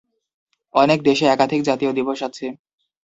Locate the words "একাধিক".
1.27-1.61